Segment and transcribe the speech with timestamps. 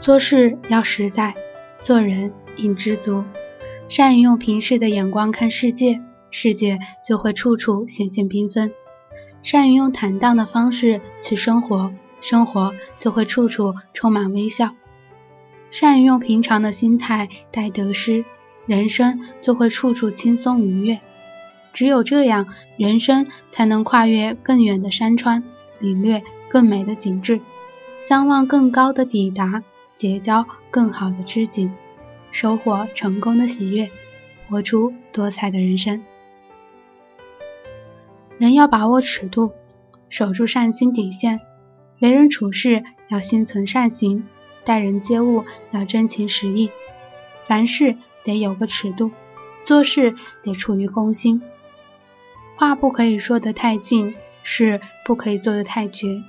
[0.00, 1.34] 做事要实在，
[1.78, 3.22] 做人应知足。
[3.86, 8.70] 善于用平视的眼光看世界，世界就会处处显现缤纷；
[9.42, 11.92] 善于用坦荡的方式去生活，
[12.22, 14.74] 生活就会处处充满微笑。
[15.70, 18.24] 善于用平常的心态待得失，
[18.64, 21.00] 人生就会处处轻松愉悦。
[21.74, 22.48] 只有这样，
[22.78, 25.44] 人生才能跨越更远的山川，
[25.78, 27.42] 领略更美的景致，
[27.98, 29.62] 相望更高的抵达。
[30.00, 31.70] 结交更好的知己，
[32.32, 33.90] 收获成功的喜悦，
[34.48, 36.02] 活出多彩的人生。
[38.38, 39.52] 人要把握尺度，
[40.08, 41.42] 守住善心底线，
[42.00, 44.26] 为人处事要心存善行，
[44.64, 46.70] 待人接物要真情实意，
[47.46, 49.10] 凡事得有个尺度，
[49.60, 51.42] 做事得出于公心，
[52.56, 56.22] 话不可以说得太近，事不可以做得太绝。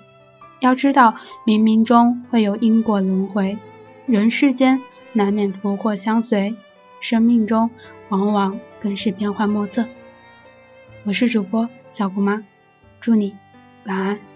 [0.61, 3.57] 要知道，冥冥中会有因果轮回，
[4.05, 4.79] 人世间
[5.11, 6.55] 难免福祸相随，
[6.99, 7.71] 生命中
[8.09, 9.87] 往往更是变幻莫测。
[11.03, 12.43] 我是主播小姑妈，
[12.99, 13.35] 祝你
[13.85, 14.30] 晚安。